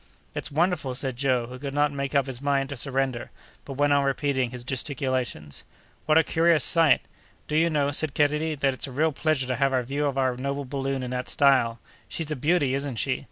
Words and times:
"It's 0.33 0.51
wonderful," 0.51 0.95
said 0.95 1.15
Joe, 1.15 1.45
who 1.45 1.59
could 1.59 1.75
not 1.75 1.91
make 1.91 2.15
up 2.15 2.25
his 2.25 2.41
mind 2.41 2.69
to 2.69 2.75
surrender, 2.75 3.29
but 3.65 3.73
went 3.73 3.93
on 3.93 4.03
repeating 4.03 4.49
his 4.49 4.63
gesticulations. 4.63 5.63
"What 6.07 6.17
a 6.17 6.23
curious 6.23 6.63
sight! 6.63 7.01
Do 7.47 7.55
you 7.55 7.69
know," 7.69 7.91
said 7.91 8.15
Kennedy, 8.15 8.55
"that 8.55 8.73
it's 8.73 8.87
a 8.87 8.91
real 8.91 9.11
pleasure 9.11 9.45
to 9.45 9.57
have 9.57 9.73
a 9.73 9.83
view 9.83 10.07
of 10.07 10.17
our 10.17 10.35
noble 10.35 10.65
balloon 10.65 11.03
in 11.03 11.11
that 11.11 11.29
style? 11.29 11.79
She's 12.09 12.31
a 12.31 12.35
beauty, 12.35 12.73
isn't 12.73 12.95
she? 12.95 13.19